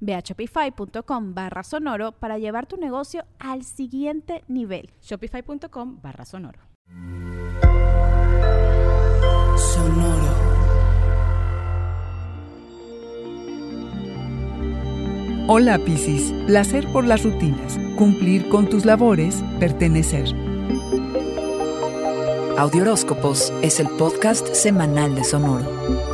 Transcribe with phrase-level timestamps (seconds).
[0.00, 4.90] Ve a shopify.com barra sonoro para llevar tu negocio al siguiente nivel.
[5.02, 6.60] Shopify.com barra sonoro.
[9.56, 10.48] Sonoro.
[15.50, 20.28] Hola Piscis, placer por las rutinas, cumplir con tus labores, pertenecer.
[22.58, 26.07] Audioróscopos es el podcast semanal de Sonoro.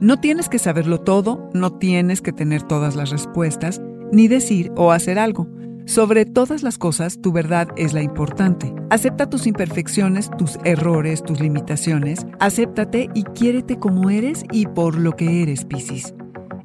[0.00, 3.80] No tienes que saberlo todo, no tienes que tener todas las respuestas,
[4.12, 5.48] ni decir o hacer algo.
[5.86, 8.72] Sobre todas las cosas, tu verdad es la importante.
[8.90, 12.26] Acepta tus imperfecciones, tus errores, tus limitaciones.
[12.38, 16.14] Acéptate y quiérete como eres y por lo que eres, Piscis.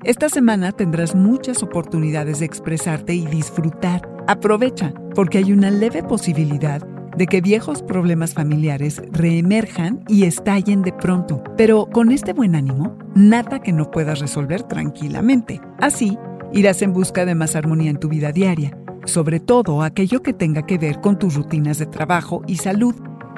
[0.03, 4.07] Esta semana tendrás muchas oportunidades de expresarte y disfrutar.
[4.27, 6.85] Aprovecha, porque hay una leve posibilidad
[7.17, 12.97] de que viejos problemas familiares reemerjan y estallen de pronto, pero con este buen ánimo,
[13.15, 15.61] nada que no puedas resolver tranquilamente.
[15.79, 16.17] Así,
[16.51, 20.65] irás en busca de más armonía en tu vida diaria, sobre todo aquello que tenga
[20.65, 22.95] que ver con tus rutinas de trabajo y salud.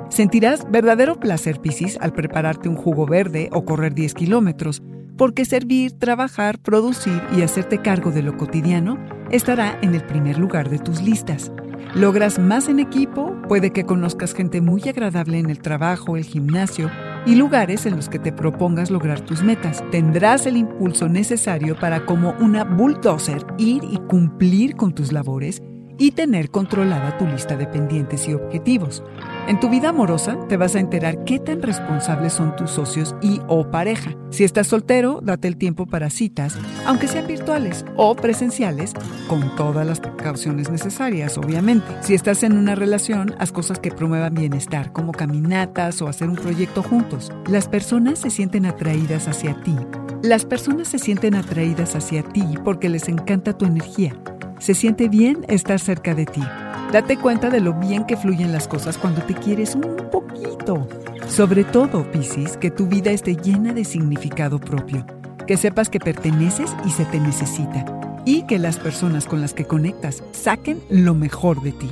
[0.09, 4.83] Sentirás verdadero placer, Piscis, al prepararte un jugo verde o correr 10 kilómetros,
[5.17, 8.97] porque servir, trabajar, producir y hacerte cargo de lo cotidiano
[9.31, 11.51] estará en el primer lugar de tus listas.
[11.95, 16.91] Logras más en equipo, puede que conozcas gente muy agradable en el trabajo, el gimnasio
[17.25, 19.84] y lugares en los que te propongas lograr tus metas.
[19.91, 25.62] Tendrás el impulso necesario para como una bulldozer ir y cumplir con tus labores
[25.97, 29.03] y tener controlada tu lista de pendientes y objetivos.
[29.47, 33.41] En tu vida amorosa te vas a enterar qué tan responsables son tus socios y
[33.47, 34.16] o pareja.
[34.31, 36.57] Si estás soltero, date el tiempo para citas,
[36.88, 38.94] aunque sean virtuales o presenciales,
[39.28, 41.85] con todas las precauciones necesarias, obviamente.
[42.01, 46.38] Si estás en una relación, haz cosas que promuevan bienestar, como caminatas o hacer un
[46.38, 47.31] proyecto juntos.
[47.47, 49.75] Las personas se sienten atraídas hacia ti.
[50.23, 54.16] Las personas se sienten atraídas hacia ti porque les encanta tu energía
[54.59, 56.41] se siente bien estar cerca de ti.
[56.95, 60.88] Date cuenta de lo bien que fluyen las cosas cuando te quieres un poquito.
[61.28, 65.06] Sobre todo, Piscis, que tu vida esté llena de significado propio.
[65.45, 67.83] Que sepas que perteneces y se te necesita.
[68.23, 71.91] Y que las personas con las que conectas saquen lo mejor de ti.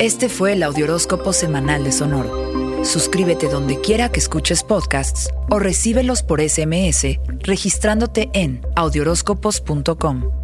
[0.00, 2.84] Este fue el Audioróscopo Semanal de Sonoro.
[2.84, 10.43] Suscríbete donde quiera que escuches podcasts o recíbelos por SMS registrándote en audioróscopos.com.